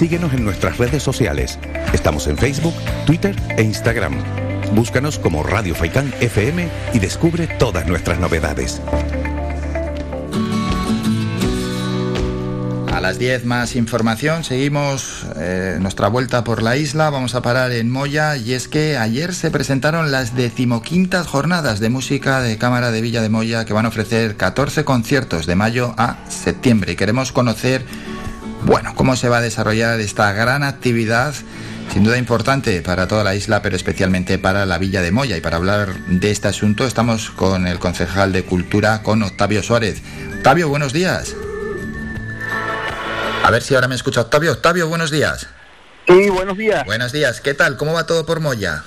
[0.00, 1.58] Síguenos en nuestras redes sociales.
[1.92, 2.72] Estamos en Facebook,
[3.04, 4.14] Twitter e Instagram.
[4.72, 8.80] Búscanos como Radio Faicán FM y descubre todas nuestras novedades.
[12.90, 17.70] A las 10 más información, seguimos eh, nuestra vuelta por la isla, vamos a parar
[17.72, 22.90] en Moya y es que ayer se presentaron las decimoquintas jornadas de música de Cámara
[22.90, 26.96] de Villa de Moya que van a ofrecer 14 conciertos de mayo a septiembre y
[26.96, 27.84] queremos conocer,
[28.64, 31.34] bueno, cómo se va a desarrollar esta gran actividad
[31.92, 35.36] sin duda importante para toda la isla, pero especialmente para la Villa de Moya.
[35.36, 40.00] Y para hablar de este asunto estamos con el concejal de Cultura, con Octavio Suárez.
[40.36, 41.34] Octavio, buenos días.
[43.42, 44.52] A ver si ahora me escucha Octavio.
[44.52, 45.48] Octavio, buenos días.
[46.06, 46.84] Sí, buenos días.
[46.84, 47.40] Buenos días.
[47.40, 47.76] ¿Qué tal?
[47.76, 48.84] ¿Cómo va todo por Moya?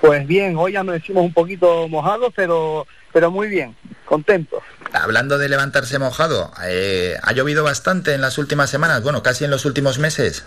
[0.00, 4.62] Pues bien, hoy ya nos decimos un poquito mojados, pero, pero muy bien, contentos.
[4.92, 9.02] Hablando de levantarse mojado, eh, ¿ha llovido bastante en las últimas semanas?
[9.02, 10.44] Bueno, casi en los últimos meses.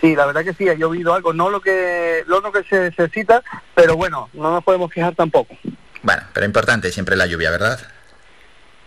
[0.00, 3.42] Sí, la verdad que sí, ha llovido algo, no lo que, lo que se necesita,
[3.74, 5.56] pero bueno, no nos podemos quejar tampoco.
[6.02, 7.80] Bueno, pero importante siempre la lluvia, ¿verdad?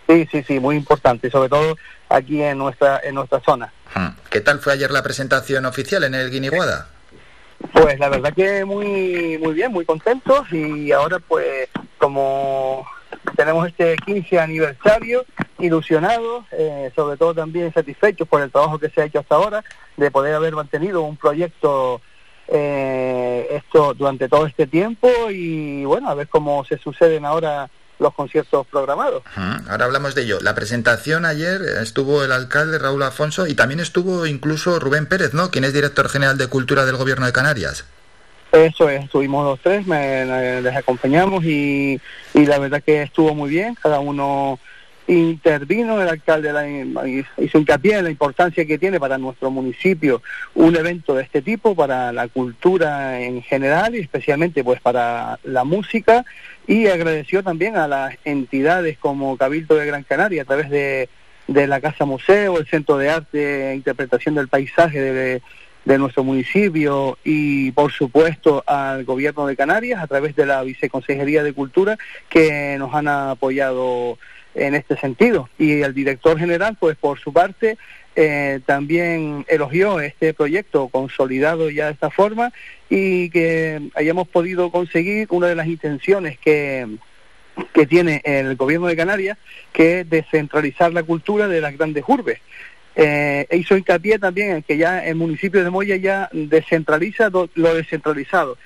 [0.08, 1.76] Sí, sí, sí, muy importante, sobre todo
[2.08, 3.72] aquí en nuestra en nuestra zona.
[3.94, 4.10] Hmm.
[4.30, 6.88] ¿Qué tal fue ayer la presentación oficial en el Guiniguada?
[7.74, 12.88] Pues la verdad que muy muy bien, muy contentos y ahora pues como
[13.36, 15.26] tenemos este 15 aniversario,
[15.60, 19.64] ilusionados, eh, sobre todo también satisfechos por el trabajo que se ha hecho hasta ahora,
[19.98, 22.02] de poder haber mantenido un proyecto
[22.48, 28.14] eh, esto durante todo este tiempo y bueno, a ver cómo se suceden ahora los
[28.14, 29.24] conciertos programados.
[29.70, 30.40] Ahora hablamos de ello.
[30.42, 35.52] La presentación ayer estuvo el alcalde Raúl Afonso y también estuvo incluso Rubén Pérez, ¿no?
[35.52, 37.86] Quien es director general de Cultura del Gobierno de Canarias.
[38.52, 42.00] Eso es, estuvimos los tres, les acompañamos y,
[42.34, 44.60] y la verdad que estuvo muy bien, cada uno
[45.10, 46.68] intervino, el alcalde la,
[47.38, 50.22] hizo hincapié en la importancia que tiene para nuestro municipio
[50.54, 55.64] un evento de este tipo, para la cultura en general y especialmente pues para la
[55.64, 56.26] música.
[56.68, 61.10] Y agradeció también a las entidades como Cabildo de Gran Canaria a través de,
[61.48, 65.42] de la Casa Museo, el Centro de Arte e Interpretación del Paisaje de,
[65.90, 71.42] de nuestro municipio y por supuesto al gobierno de Canarias a través de la Viceconsejería
[71.44, 71.98] de Cultura
[72.30, 74.20] que nos han apoyado
[74.54, 75.50] en este sentido.
[75.58, 77.80] Y el director general, pues por su parte,
[78.16, 82.54] eh, también elogió este proyecto consolidado ya de esta forma
[82.88, 86.86] y que hayamos podido conseguir una de las intenciones que,
[87.74, 89.40] que tiene el gobierno de Canarias,
[89.74, 92.40] que es descentralizar la cultura de las grandes urbes.
[93.02, 98.58] Eh, hizo hincapié también en que ya el municipio de Moya ya descentraliza lo descentralizado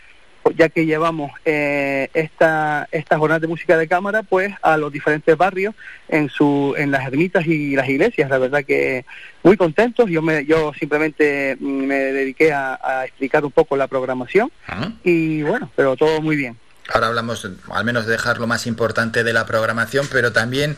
[0.56, 5.38] ya que llevamos eh, esta, esta jornada de música de cámara pues a los diferentes
[5.38, 5.74] barrios
[6.10, 8.30] en su en las ermitas y las iglesias.
[8.30, 9.06] La verdad que
[9.44, 10.10] muy contentos.
[10.10, 14.92] Yo me yo simplemente me dediqué a, a explicar un poco la programación ah.
[15.04, 16.58] y bueno pero todo muy bien
[16.90, 20.76] Ahora hablamos, al menos de dejar lo más importante de la programación, pero también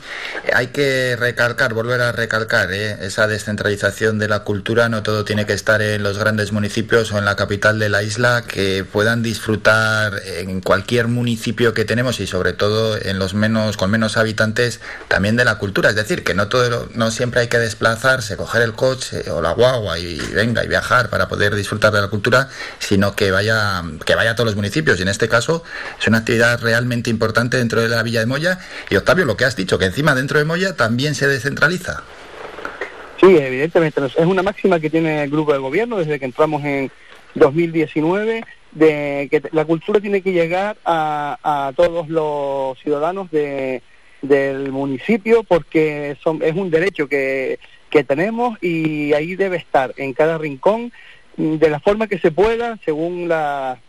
[0.54, 3.00] hay que recalcar, volver a recalcar ¿eh?
[3.02, 4.88] esa descentralización de la cultura.
[4.88, 8.04] No todo tiene que estar en los grandes municipios o en la capital de la
[8.04, 13.76] isla, que puedan disfrutar en cualquier municipio que tenemos y sobre todo en los menos
[13.76, 15.90] con menos habitantes también de la cultura.
[15.90, 19.54] Es decir, que no todo, no siempre hay que desplazarse, coger el coche o la
[19.54, 24.14] guagua y venga y viajar para poder disfrutar de la cultura, sino que vaya que
[24.14, 25.00] vaya a todos los municipios.
[25.00, 25.64] Y en este caso
[26.00, 28.60] es una actividad realmente importante dentro de la Villa de Moya.
[28.90, 32.04] Y Octavio, lo que has dicho, que encima dentro de Moya también se descentraliza.
[33.20, 34.02] Sí, evidentemente.
[34.06, 36.92] Es una máxima que tiene el grupo de gobierno desde que entramos en
[37.36, 43.82] 2019 de que la cultura tiene que llegar a, todos los ciudadanos de,
[44.22, 50.14] del municipio porque son, es un derecho que, que tenemos y ahí debe estar en
[50.14, 50.92] cada rincón
[51.38, 53.80] de la forma que se pueda según la,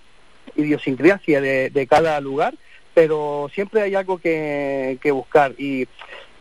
[0.55, 2.55] idiosincrasia de, de cada lugar,
[2.95, 5.53] pero siempre hay algo que, que buscar.
[5.59, 5.87] Y,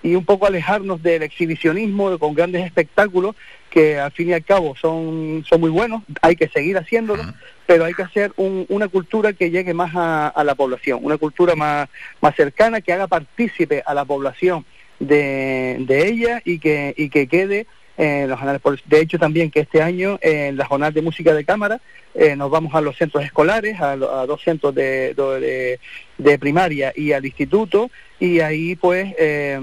[0.05, 3.35] y un poco alejarnos del exhibicionismo con grandes espectáculos
[3.71, 7.23] que al fin y al cabo son, son muy buenos, hay que seguir haciéndolo,
[7.65, 11.55] pero hay que hacer una cultura que llegue más a, a, la población, una cultura
[11.55, 11.89] más,
[12.21, 14.63] más cercana, que haga partícipe a la población
[14.99, 18.39] de, de ella y que, y que quede en los
[18.85, 21.79] De hecho, también que este año en la jornada de música de cámara
[22.13, 25.79] eh, nos vamos a los centros escolares, a, dos centros de,
[26.17, 27.89] de, primaria y al instituto,
[28.19, 29.59] y ahí pues eh,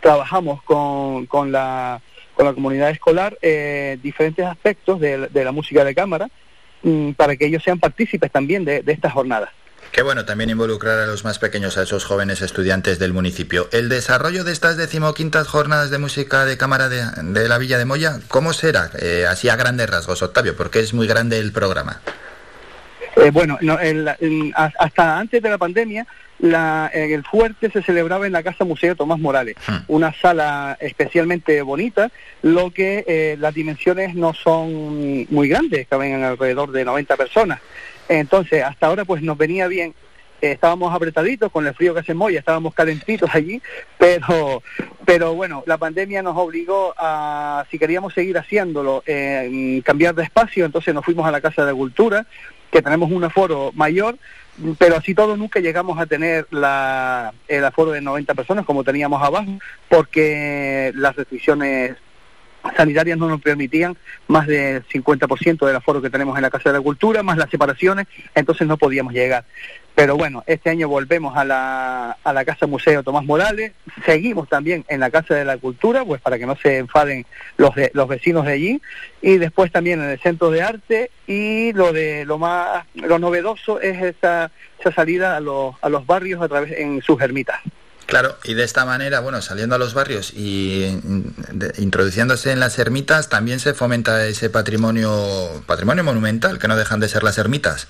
[0.00, 2.00] trabajamos con, con, la,
[2.34, 6.28] con la comunidad escolar eh, diferentes aspectos de, la música de cámara
[6.82, 9.50] mm, para que ellos sean partícipes también de, de estas jornadas.
[9.92, 13.68] Qué bueno también involucrar a los más pequeños, a esos jóvenes estudiantes del municipio.
[13.72, 18.20] El desarrollo de estas decimoquintas jornadas de música de cámara de, la Villa de Moya,
[18.28, 18.90] ¿cómo será?
[19.00, 22.00] Eh, así a grandes rasgos, Octavio, porque es muy grande el programa.
[23.16, 23.58] Eh, bueno,
[24.54, 26.06] hasta antes de la pandemia,
[26.40, 29.76] el fuerte se celebraba en la Casa Museo Tomás Morales, hmm.
[29.88, 32.10] una sala especialmente bonita,
[32.42, 37.60] lo que eh, las dimensiones no son muy grandes, caben alrededor de 90 personas.
[38.10, 39.94] Entonces, hasta ahora pues nos venía bien.
[40.40, 43.62] Estábamos apretaditos con el frío que hace Moya, estábamos calentitos allí,
[43.98, 44.62] pero,
[45.04, 50.64] pero bueno, la pandemia nos obligó a, si queríamos seguir haciéndolo, eh, cambiar de espacio,
[50.64, 52.26] entonces nos fuimos a la Casa de Cultura,
[52.72, 54.16] que tenemos un aforo mayor,
[54.78, 59.22] pero así todo nunca llegamos a tener la, el aforo de 90 personas como teníamos
[59.22, 59.58] abajo,
[59.88, 61.96] porque las restricciones
[62.76, 63.96] sanitarias no nos permitían
[64.28, 67.50] más del 50% del aforo que tenemos en la Casa de la Cultura, más las
[67.50, 69.44] separaciones, entonces no podíamos llegar.
[69.94, 73.72] Pero bueno, este año volvemos a la, a la Casa Museo Tomás Morales,
[74.04, 77.26] seguimos también en la Casa de la Cultura, pues para que no se enfaden
[77.56, 78.82] los, los vecinos de allí,
[79.20, 83.80] y después también en el Centro de Arte, y lo de lo más, lo novedoso
[83.80, 87.60] es esa, esa salida a los, a los barrios a través en sus ermitas.
[88.10, 90.84] Claro, y de esta manera, bueno, saliendo a los barrios y
[91.78, 97.08] introduciéndose en las ermitas, también se fomenta ese patrimonio, patrimonio monumental, que no dejan de
[97.08, 97.86] ser las ermitas.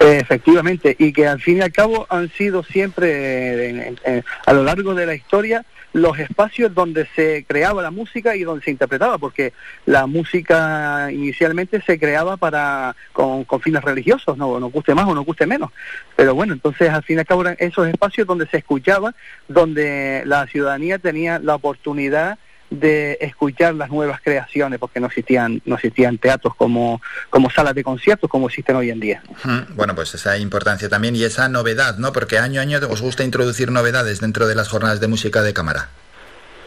[0.00, 3.96] Efectivamente, y que al fin y al cabo han sido siempre,
[4.44, 8.64] a lo largo de la historia, los espacios donde se creaba la música y donde
[8.64, 9.52] se interpretaba, porque
[9.86, 15.24] la música inicialmente se creaba para con, fines religiosos, no nos guste más o nos
[15.24, 15.70] guste menos.
[16.16, 19.14] Pero bueno, entonces al fin y al cabo eran esos espacios donde se escuchaba,
[19.48, 22.38] donde la ciudadanía tenía la oportunidad
[22.70, 27.00] de escuchar las nuevas creaciones, porque no existían, no existían teatros como,
[27.30, 29.22] como salas de conciertos como existen hoy en día.
[29.74, 32.12] Bueno, pues esa importancia también y esa novedad, ¿no?
[32.12, 35.54] Porque año a año os gusta introducir novedades dentro de las jornadas de música de
[35.54, 35.88] cámara.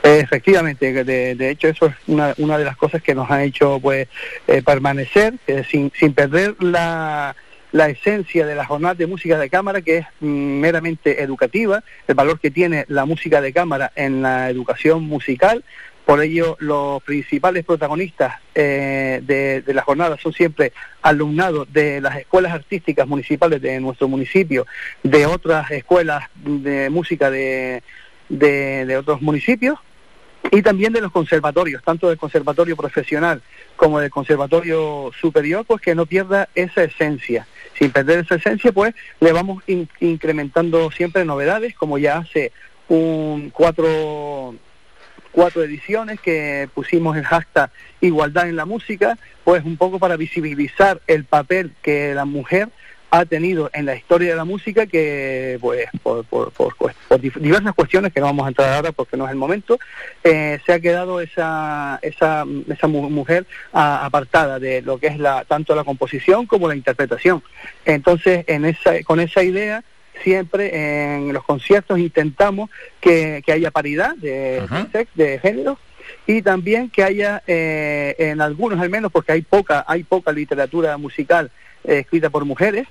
[0.04, 3.80] Efectivamente, de, de hecho eso es una, una de las cosas que nos ha hecho
[3.80, 4.08] pues
[4.48, 5.36] eh, permanecer
[5.70, 7.36] sin, sin perder la,
[7.72, 12.40] la esencia de la jornada de música de cámara, que es meramente educativa, el valor
[12.40, 15.64] que tiene la música de cámara en la educación musical,
[16.12, 22.52] por ello, los principales protagonistas eh, de, la jornada son siempre alumnados de las escuelas
[22.52, 24.68] artísticas municipales de nuestro municipio,
[25.04, 27.82] de otras escuelas de música de,
[28.28, 29.80] de, otros municipios
[30.52, 33.42] y también de los conservatorios, tanto del conservatorio profesional
[33.78, 37.48] como del conservatorio superior, pues que no pierda esa esencia.
[37.80, 39.64] Sin perder esa esencia, pues le vamos
[40.02, 42.52] incrementando siempre novedades, como ya hace
[42.90, 44.56] un cuatro
[45.32, 51.02] cuatro ediciones que pusimos el hashtag Igualdad en la Música, pues un poco para visibilizar
[51.08, 52.70] el papel que la mujer
[53.14, 56.26] ha tenido en la historia de la música que, pues, por,
[57.42, 59.78] diversas cuestiones que no vamos a entrar ahora porque no es el momento,
[60.24, 65.76] eh, se ha quedado esa, esa, esa mujer apartada de lo que es la, tanto
[65.76, 67.44] la composición como la interpretación.
[67.84, 69.84] Entonces, en esa, con esa idea,
[70.24, 72.70] siempre en los conciertos intentamos
[73.00, 74.62] que, haya paridad de,
[75.16, 75.78] de género
[76.28, 80.98] y también que haya eh, en algunos al menos porque hay poca hay poca literatura
[80.98, 81.52] musical
[81.84, 82.88] eh, escrita por mujeres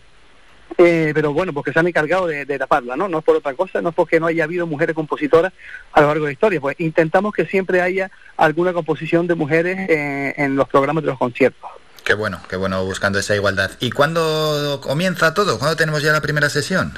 [0.79, 3.09] eh, pero bueno, porque se han encargado de, taparla, ¿no?
[3.09, 5.53] No es por otra cosa, no es porque no haya habido mujeres compositoras
[5.93, 9.91] a lo largo de la historia, pues intentamos que siempre haya alguna composición de mujeres
[9.91, 11.69] en los programas de los conciertos.
[12.05, 13.73] Qué bueno, qué bueno buscando esa igualdad.
[13.81, 15.59] ¿Y cuándo comienza todo?
[15.59, 16.95] ¿Cuándo tenemos ya la primera sesión?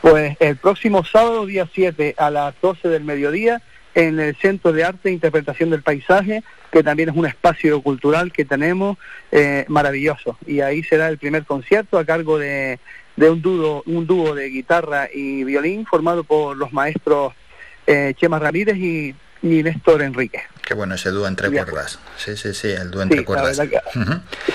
[0.00, 3.60] Pues el próximo sábado, día 7, a las 12 del mediodía,
[3.94, 8.32] en el Centro de Arte e Interpretación del Paisaje, que también es un espacio cultural
[8.32, 8.96] que tenemos
[9.32, 10.38] eh, maravilloso.
[10.46, 12.78] Y ahí será el primer concierto a cargo de,
[13.16, 17.34] un, dúo, un dúo de guitarra y violín formado por los maestros
[17.86, 20.42] eh, Chema Ramírez y y Néstor Enrique.
[20.70, 21.98] Qué bueno ese dúo entre cuerdas.
[22.16, 23.60] Sí, sí, sí, el dúo entre cuerdas.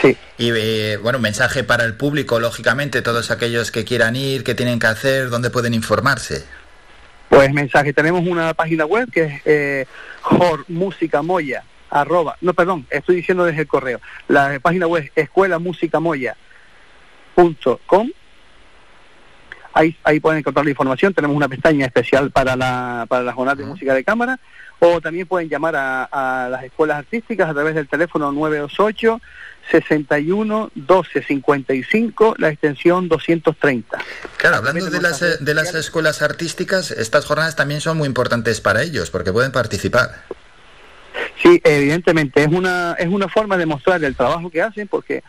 [0.02, 0.18] sí.
[0.38, 4.80] Y eh, bueno, mensaje para el público, lógicamente, todos aquellos que quieran ir, qué tienen
[4.80, 6.46] que hacer, dónde pueden informarse.
[7.28, 9.88] Pues mensaje, tenemos una página web que es eh,
[11.22, 14.00] Moya, arroba, no, perdón, estoy diciendo desde el correo.
[14.30, 18.10] La página web es escuelamusicamoya.com
[19.76, 21.14] Ahí, ahí pueden encontrar la información.
[21.14, 24.40] Tenemos una pestaña especial para la, para la jornada de música de cámara
[24.80, 29.22] o también pueden llamar a, las escuelas artísticas a través del teléfono 928
[29.72, 33.98] 61 12 55, la extensión 230.
[34.38, 38.84] Claro, hablando de las, de las escuelas artísticas, estas jornadas también son muy importantes para
[38.84, 40.24] ellos porque pueden participar.
[41.42, 45.24] Sí, evidentemente es una es una forma de mostrar el trabajo que hacen porque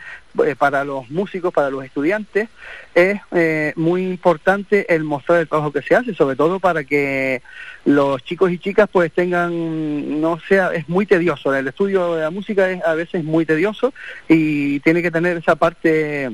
[0.45, 2.49] eh, para los músicos, para los estudiantes
[2.95, 7.43] es eh, muy importante el mostrar el trabajo que se hace, sobre todo para que
[7.85, 12.31] los chicos y chicas pues tengan no sea es muy tedioso, el estudio de la
[12.31, 13.93] música es a veces muy tedioso
[14.29, 16.31] y tiene que tener esa parte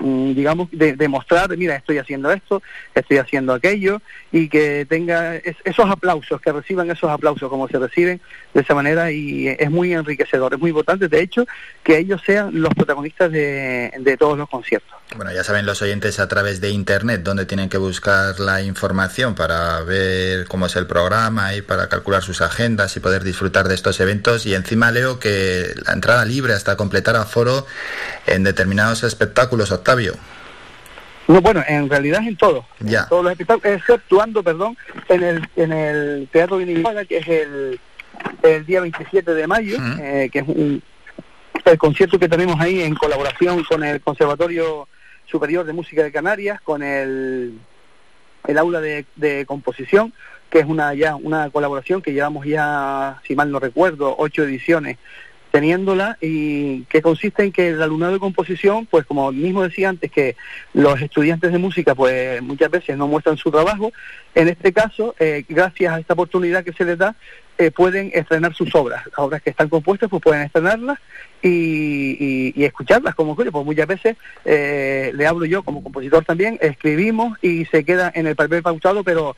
[0.00, 2.62] digamos, de, demostrar, mira, estoy haciendo esto,
[2.94, 4.00] estoy haciendo aquello,
[4.30, 8.20] y que tenga esos aplausos, que reciban esos aplausos como se reciben
[8.54, 11.46] de esa manera, y es muy enriquecedor, es muy importante, de hecho,
[11.82, 14.96] que ellos sean los protagonistas de, de todos los conciertos.
[15.16, 19.34] Bueno, ya saben los oyentes a través de Internet dónde tienen que buscar la información
[19.34, 23.74] para ver cómo es el programa y para calcular sus agendas y poder disfrutar de
[23.74, 27.66] estos eventos, y encima leo que la entrada libre hasta completar aforo
[28.26, 30.14] en determinados espectáculos, Octavio.
[31.28, 32.66] No, bueno, en realidad es en todo.
[32.80, 33.06] Ya.
[33.08, 34.76] todos los espectáculos, exceptuando, perdón,
[35.08, 37.80] en el, en el Teatro Vinivaga, que es el,
[38.42, 40.82] el día 27 de mayo, eh, que es un,
[41.64, 44.88] el concierto que tenemos ahí en colaboración con el Conservatorio
[45.26, 47.58] Superior de Música de Canarias, con el,
[48.46, 50.12] el aula de, de composición,
[50.50, 54.98] que es una ya una colaboración que llevamos ya, si mal no recuerdo, ocho ediciones
[55.50, 60.10] teniéndola y que consiste en que el alumnado de composición, pues como mismo decía antes,
[60.10, 60.36] que
[60.74, 63.92] los estudiantes de música pues muchas veces no muestran su trabajo,
[64.34, 67.16] en este caso, eh, gracias a esta oportunidad que se les da,
[67.56, 70.98] eh, pueden estrenar sus obras, las obras que están compuestas pues pueden estrenarlas
[71.42, 77.36] y, y, escucharlas como pues muchas veces eh, le hablo yo como compositor también, escribimos
[77.42, 79.36] y se queda en el papel pautado, pero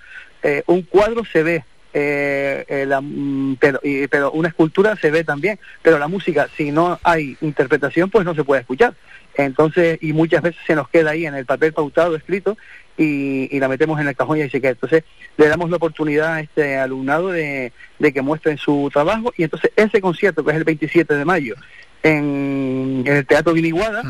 [0.66, 3.80] un cuadro se ve eh, eh, la, mm, pero,
[4.10, 8.34] pero una escultura se ve también, pero la música, si no hay interpretación, pues no
[8.34, 8.94] se puede escuchar.
[9.34, 12.56] Entonces, y muchas veces se nos queda ahí en el papel pautado, escrito,
[12.96, 14.72] y, la metemos en el cajón y ahí se queda.
[14.72, 15.04] Entonces,
[15.36, 20.00] le damos la oportunidad a este alumnado de, que muestren su trabajo, y entonces ese
[20.00, 21.54] concierto, que es el 27 de mayo,
[22.02, 24.02] en, el Teatro Guiniguada,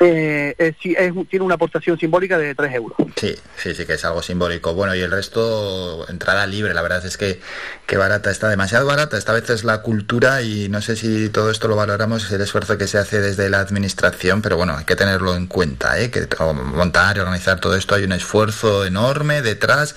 [0.00, 2.96] eh, eh tiene una aportación simbólica de 3 euros.
[3.16, 4.74] Sí, sí, sí que es algo simbólico.
[4.74, 6.74] Bueno, y el resto, entrada libre.
[6.74, 7.40] La verdad es que,
[7.86, 9.16] que barata está, demasiado barata.
[9.16, 12.78] Esta vez es la cultura y no sé si todo esto lo valoramos, el esfuerzo
[12.78, 16.10] que se hace desde la administración, pero bueno, hay que tenerlo en cuenta, ¿eh?
[16.10, 19.96] que montar y organizar todo esto hay un esfuerzo enorme detrás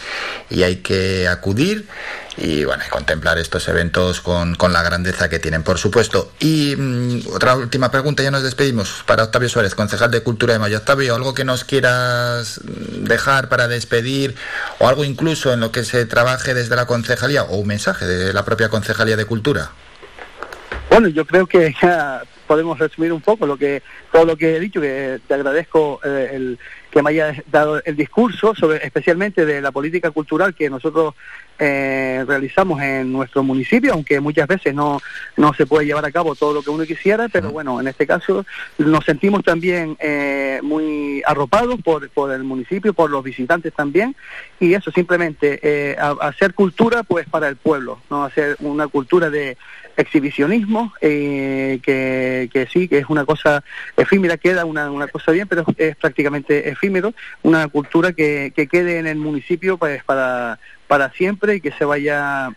[0.49, 1.87] y hay que acudir
[2.37, 6.31] y bueno, contemplar estos eventos con, con, la grandeza que tienen, por supuesto.
[6.39, 10.59] Y mm, otra última pregunta, ya nos despedimos para Octavio Suárez, concejal de Cultura de
[10.59, 10.77] Mayo.
[10.77, 14.35] Octavio, ¿algo que nos quieras dejar para despedir
[14.79, 18.33] o algo incluso en lo que se trabaje desde la concejalía o un mensaje de
[18.33, 19.71] la propia concejalía de Cultura?
[20.89, 24.59] Bueno, yo creo que ya podemos resumir un poco lo que todo lo que he
[24.59, 26.59] dicho, que te agradezco eh, el
[26.91, 31.13] que me haya dado el discurso sobre especialmente de la política cultural que nosotros
[31.59, 35.01] eh, realizamos en nuestro municipio, aunque muchas veces no,
[35.35, 38.07] no se puede llevar a cabo todo lo que uno quisiera, pero bueno, en este
[38.07, 38.45] caso
[38.77, 44.15] nos sentimos también eh, muy arropados por, por el municipio, por los visitantes también,
[44.59, 49.57] y eso simplemente, eh, hacer cultura pues para el pueblo, no hacer una cultura de
[49.97, 53.63] exhibicionismo, eh, que, que, sí, que es una cosa
[53.97, 58.99] efímera, queda una, una cosa bien, pero es prácticamente efímero, una cultura que, que quede
[58.99, 62.49] en el municipio pues, para, para siempre y que se vaya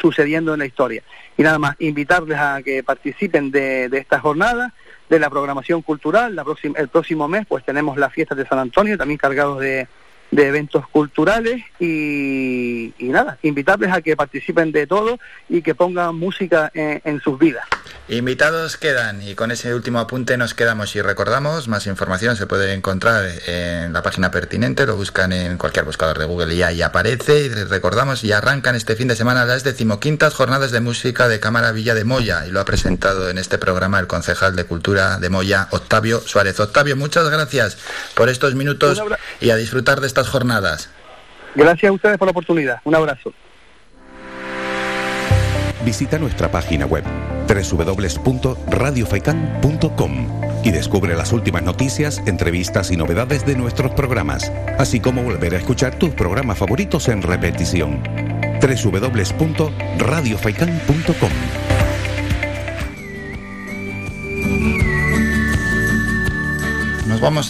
[0.00, 1.02] sucediendo en la historia.
[1.36, 4.72] Y nada más, invitarles a que participen de, de esta jornada,
[5.08, 6.36] de la programación cultural.
[6.36, 9.88] La próxima, el próximo mes pues tenemos las fiestas de San Antonio, también cargados de,
[10.30, 15.18] de eventos culturales y, nada, invitarles a que participen de todo
[15.48, 17.64] y que pongan música en, sus vidas.
[18.08, 22.72] Invitados quedan y con ese último apunte nos quedamos y recordamos, más información se puede
[22.72, 27.40] encontrar en la página pertinente, lo buscan en cualquier buscador de Google y ahí aparece
[27.44, 31.72] y recordamos y arrancan este fin de semana las decimoquintas jornadas de música de Cámara
[31.72, 35.28] Villa de Moya y lo ha presentado en este programa el concejal de Cultura de
[35.28, 36.58] Moya, Octavio Suárez.
[36.58, 37.78] Octavio, muchas gracias
[38.14, 39.00] por estos minutos
[39.40, 40.90] y a disfrutar de esta jornadas.
[41.54, 42.80] Gracias a ustedes por la oportunidad.
[42.84, 43.32] Un abrazo.
[45.84, 47.04] Visita nuestra página web
[47.48, 55.54] www.radiofaikan.com y descubre las últimas noticias, entrevistas y novedades de nuestros programas, así como volver
[55.54, 58.02] a escuchar tus programas favoritos en repetición.
[58.60, 61.30] www.radiofaikan.com
[67.06, 67.38] Nos vamos